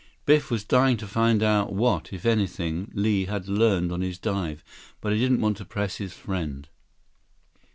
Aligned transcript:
Biff 0.25 0.49
was 0.49 0.63
dying 0.63 0.97
to 0.97 1.05
find 1.05 1.43
out 1.43 1.73
what, 1.73 2.11
if 2.11 2.25
anything, 2.25 2.89
Li 2.95 3.25
had 3.25 3.47
learned 3.47 3.91
on 3.91 4.01
his 4.01 4.17
dive, 4.17 4.63
but 4.99 5.13
he 5.13 5.19
didn't 5.19 5.41
want 5.41 5.57
to 5.57 5.65
press 5.65 5.97
his 5.97 6.11
friend. 6.13 6.67